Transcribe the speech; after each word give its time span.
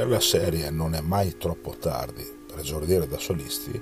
Per 0.00 0.08
la 0.08 0.18
serie 0.18 0.70
Non 0.70 0.94
è 0.94 1.02
mai 1.02 1.36
troppo 1.36 1.76
tardi 1.76 2.26
per 2.46 2.60
esordire 2.60 3.06
da 3.06 3.18
solisti, 3.18 3.78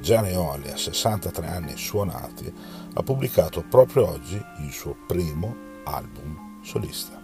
Gianni 0.00 0.34
Oli, 0.34 0.68
a 0.68 0.76
63 0.76 1.46
anni 1.46 1.76
suonati, 1.76 2.52
ha 2.92 3.02
pubblicato 3.04 3.62
proprio 3.62 4.08
oggi 4.08 4.34
il 4.34 4.72
suo 4.72 4.96
primo 5.06 5.54
album 5.84 6.60
solista. 6.64 7.22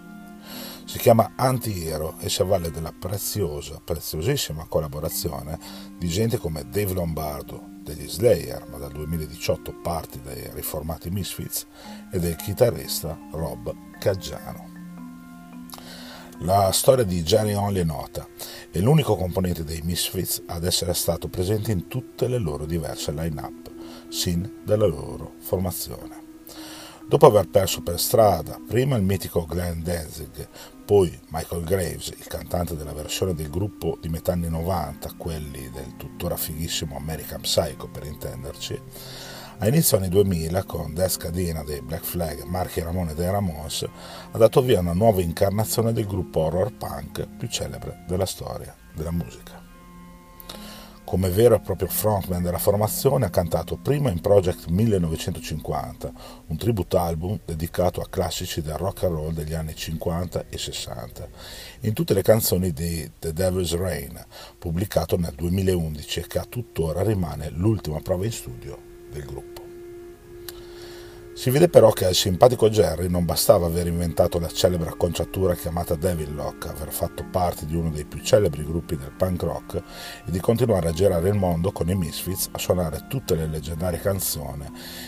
Si 0.84 0.96
chiama 0.98 1.32
Anti-Hero 1.34 2.19
e 2.20 2.29
si 2.29 2.41
avvale 2.41 2.70
della 2.70 2.95
preziosa, 2.96 3.80
preziosissima 3.84 4.66
collaborazione 4.69 5.59
di 5.98 6.06
gente 6.06 6.38
come 6.38 6.69
Dave 6.70 6.92
Lombardo 6.92 7.60
degli 7.83 8.09
Slayer, 8.09 8.69
ma 8.70 8.78
dal 8.78 8.92
2018 8.92 9.80
parti 9.83 10.20
dai 10.23 10.48
riformati 10.52 11.10
Misfits, 11.10 11.66
e 12.12 12.20
del 12.20 12.37
chitarrista 12.37 13.19
Rob 13.33 13.74
Caggiano. 13.98 14.76
La 16.40 16.70
storia 16.70 17.02
di 17.02 17.22
Jerry 17.22 17.54
Only 17.54 17.80
è 17.80 17.84
nota, 17.84 18.28
è 18.70 18.78
l'unico 18.78 19.16
componente 19.16 19.64
dei 19.64 19.80
Misfits 19.82 20.42
ad 20.46 20.64
essere 20.64 20.92
stato 20.92 21.28
presente 21.28 21.72
in 21.72 21.88
tutte 21.88 22.28
le 22.28 22.38
loro 22.38 22.66
diverse 22.66 23.10
line-up, 23.10 23.70
sin 24.10 24.60
dalla 24.62 24.86
loro 24.86 25.32
formazione. 25.38 26.24
Dopo 27.09 27.26
aver 27.26 27.48
perso 27.48 27.82
per 27.82 27.98
strada 27.98 28.60
prima 28.64 28.96
il 28.96 29.02
mitico 29.02 29.46
Glenn 29.46 29.82
Danzig, 29.82 30.46
poi 30.84 31.18
Michael 31.30 31.64
Graves, 31.64 32.09
il 32.09 32.26
cantante 32.26 32.76
della 32.76 32.92
versione 32.92 33.32
del 33.32 33.48
gruppo 33.48 33.96
di 34.00 34.09
metà 34.10 34.32
anni 34.32 34.50
90, 34.50 35.14
quelli 35.16 35.70
del 35.70 35.96
tuttora 35.96 36.37
fighissimo 36.37 36.96
American 36.96 37.40
Psycho 37.40 37.88
per 37.88 38.04
intenderci, 38.04 38.80
a 39.59 39.69
inizio 39.69 39.96
anni 39.96 40.09
2000, 40.09 40.65
con 40.65 40.92
Des 40.92 41.16
Cadena 41.16 41.65
dei 41.65 41.80
Black 41.80 42.05
Flag 42.05 42.42
Marchi 42.42 42.83
Ramone 42.83 43.15
dei 43.15 43.30
Ramones, 43.30 43.87
ha 44.30 44.37
dato 44.37 44.60
via 44.60 44.80
una 44.80 44.92
nuova 44.92 45.23
incarnazione 45.23 45.95
del 45.95 46.07
gruppo 46.07 46.40
horror 46.40 46.73
punk 46.73 47.26
più 47.38 47.49
celebre 47.49 48.04
della 48.07 48.27
storia 48.27 48.74
della 48.93 49.10
musica. 49.10 49.65
Come 51.04 51.30
vero 51.30 51.54
e 51.54 51.60
proprio 51.60 51.88
frontman 51.88 52.43
della 52.43 52.59
formazione 52.59 53.24
ha 53.24 53.30
cantato 53.30 53.77
prima 53.77 54.10
in 54.10 54.21
Project 54.21 54.66
1950, 54.66 56.12
un 56.49 56.57
tribute 56.59 56.96
album 56.99 57.38
dedicato 57.45 58.02
a 58.02 58.09
classici 58.10 58.60
del 58.60 58.74
rock 58.74 59.04
and 59.04 59.15
roll 59.15 59.32
degli 59.32 59.54
anni 59.54 59.74
50 59.74 60.46
e 60.51 60.59
60, 60.59 61.29
in 61.82 61.95
tutte 61.95 62.12
le 62.12 62.23
canzoni 62.23 62.73
di 62.73 63.10
The 63.18 63.32
Devil's 63.32 63.74
Rain, 63.74 64.22
pubblicato 64.59 65.16
nel 65.16 65.32
2011 65.34 66.21
e 66.21 66.27
che 66.27 66.38
a 66.41 66.47
tuttora 66.47 67.03
rimane 67.03 67.49
l'ultima 67.50 68.00
prova 68.00 68.27
in 68.27 68.32
studio 68.32 68.94
del 69.10 69.25
gruppo. 69.25 69.56
Si 71.37 71.50
vede 71.50 71.69
però 71.69 71.91
che 71.93 72.06
al 72.06 72.15
simpatico 72.15 72.71
Jerry 72.71 73.09
non 73.09 73.26
bastava 73.26 73.66
aver 73.66 73.88
inventato 73.88 74.38
la 74.38 74.49
celebre 74.49 74.88
acconciatura 74.88 75.54
chiamata 75.54 75.94
Devil 75.94 76.34
Lock, 76.34 76.66
aver 76.66 76.91
fatto 76.91 77.27
parte 77.31 77.66
di 77.66 77.77
uno 77.77 77.91
dei 77.91 78.06
più 78.06 78.21
celebri 78.21 78.65
gruppi 78.65 78.97
del 78.97 79.12
punk 79.15 79.43
rock 79.43 79.75
e 79.75 80.31
di 80.31 80.41
continuare 80.41 80.88
a 80.88 80.93
girare 80.93 81.28
il 81.28 81.34
mondo 81.34 81.72
con 81.72 81.91
i 81.91 81.94
Misfits 81.94 82.49
a 82.53 82.59
suonare 82.59 83.04
tutte 83.06 83.34
le 83.34 83.47
leggendarie 83.47 84.00
canzoni, 84.00 84.65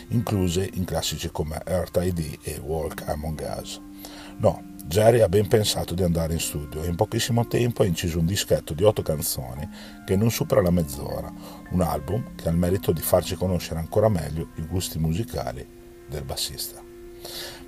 incluse 0.08 0.69
in 0.74 0.84
classici 0.84 1.30
come 1.32 1.62
Earth 1.64 1.98
ID 1.98 2.41
e 2.42 2.60
Walk 2.62 3.08
Among 3.08 3.56
Us. 3.58 3.80
No, 4.36 4.62
Jerry 4.89 5.20
ha 5.20 5.28
ben 5.28 5.47
pensato 5.47 5.92
di 5.92 6.03
andare 6.03 6.33
in 6.33 6.41
studio 6.41 6.83
e 6.83 6.86
in 6.86 6.94
pochissimo 6.94 7.47
tempo 7.47 7.83
ha 7.83 7.84
inciso 7.84 8.20
un 8.20 8.25
dischetto 8.25 8.72
di 8.72 8.84
otto 8.84 9.03
canzoni 9.03 9.69
che 10.06 10.17
non 10.17 10.31
supera 10.31 10.62
la 10.62 10.70
mezz'ora, 10.70 11.31
un 11.72 11.83
album 11.83 12.34
che 12.34 12.48
ha 12.48 12.50
il 12.50 12.56
merito 12.56 12.91
di 12.91 13.03
farci 13.03 13.36
conoscere 13.36 13.81
ancora 13.81 14.09
meglio 14.09 14.48
i 14.55 14.62
gusti 14.62 14.98
musicali 14.98 15.64
del 16.09 16.25
bassista. 16.25 16.83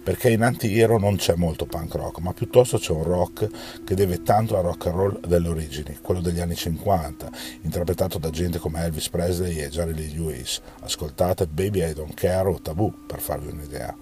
Perché 0.03 0.31
in 0.31 0.43
Anti-Hero 0.43 0.98
non 0.98 1.17
c'è 1.17 1.34
molto 1.34 1.67
punk 1.67 1.95
rock, 1.95 2.19
ma 2.20 2.33
piuttosto 2.33 2.79
c'è 2.79 2.93
un 2.93 3.03
rock 3.03 3.48
che 3.84 3.95
deve 3.95 4.23
tanto 4.23 4.57
al 4.57 4.65
rock 4.65 4.87
and 4.87 4.95
roll 4.95 5.27
delle 5.27 5.48
origini, 5.48 5.98
quello 6.01 6.20
degli 6.20 6.41
anni 6.41 6.55
50, 6.55 7.30
interpretato 7.63 8.19
da 8.19 8.30
gente 8.30 8.58
come 8.58 8.83
Elvis 8.83 9.11
Presley 9.11 9.58
e 9.58 9.69
Jerry 9.69 9.92
Lee 9.92 10.08
Lewis. 10.08 10.61
Ascoltate 10.80 11.47
Baby 11.47 11.89
I 11.89 11.92
Don't 11.92 12.14
Care 12.14 12.48
o 12.48 12.61
Taboo, 12.61 12.92
per 13.07 13.20
farvi 13.20 13.51
un'idea. 13.51 13.95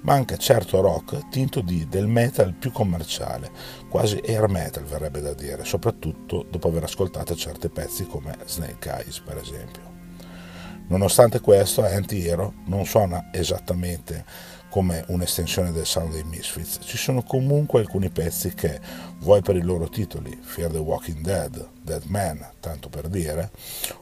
Ma 0.00 0.14
anche 0.14 0.38
certo 0.38 0.80
rock 0.80 1.28
tinto 1.28 1.60
di 1.60 1.86
del 1.88 2.06
metal 2.06 2.54
più 2.54 2.72
commerciale, 2.72 3.50
quasi 3.88 4.20
air 4.26 4.48
metal 4.48 4.84
verrebbe 4.84 5.20
da 5.20 5.34
dire, 5.34 5.64
soprattutto 5.64 6.46
dopo 6.50 6.68
aver 6.68 6.84
ascoltato 6.84 7.34
certi 7.34 7.68
pezzi 7.68 8.06
come 8.06 8.36
Snake 8.46 8.90
Eyes, 8.90 9.20
per 9.20 9.36
esempio. 9.36 9.92
Nonostante 10.86 11.40
questo, 11.40 11.82
Anti-Hero 11.82 12.54
non 12.66 12.84
suona 12.84 13.30
esattamente 13.32 14.24
come 14.74 15.04
un'estensione 15.06 15.70
del 15.70 15.86
sound 15.86 16.10
dei 16.10 16.24
Misfits. 16.24 16.80
Ci 16.82 16.96
sono 16.96 17.22
comunque 17.22 17.78
alcuni 17.78 18.10
pezzi 18.10 18.54
che, 18.54 18.80
vuoi 19.20 19.40
per 19.40 19.54
i 19.54 19.62
loro 19.62 19.88
titoli, 19.88 20.36
Fear 20.42 20.72
the 20.72 20.78
Walking 20.78 21.20
Dead, 21.20 21.68
Dead 21.80 22.02
Man, 22.06 22.44
tanto 22.58 22.88
per 22.88 23.06
dire, 23.06 23.52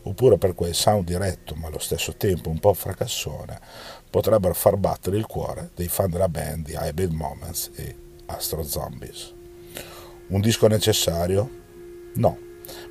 oppure 0.04 0.38
per 0.38 0.54
quel 0.54 0.74
sound 0.74 1.04
diretto 1.04 1.54
ma 1.56 1.66
allo 1.66 1.78
stesso 1.78 2.16
tempo 2.16 2.48
un 2.48 2.58
po' 2.58 2.72
fracassone, 2.72 3.60
potrebbero 4.08 4.54
far 4.54 4.78
battere 4.78 5.18
il 5.18 5.26
cuore 5.26 5.72
dei 5.74 5.88
fan 5.88 6.08
della 6.08 6.30
band 6.30 6.64
di 6.64 6.72
Hybrid 6.72 7.12
Moments 7.12 7.70
e 7.74 7.94
Astro 8.24 8.62
Zombies. 8.62 9.30
Un 10.28 10.40
disco 10.40 10.68
necessario? 10.68 11.50
No 12.14 12.38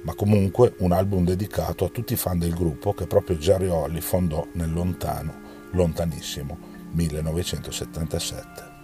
ma 0.04 0.14
comunque 0.14 0.76
un 0.80 0.92
album 0.92 1.26
dedicato 1.26 1.86
a 1.86 1.90
tutti 1.90 2.14
i 2.14 2.18
fan 2.18 2.38
del 2.38 2.54
gruppo 2.54 2.94
che 2.94 3.08
proprio 3.08 3.38
Jerry 3.38 3.70
Holly 3.70 4.02
fondò 4.02 4.46
nel 4.54 4.72
lontano, 4.72 5.34
lontanissimo 5.72 6.71
1977. 6.94 8.81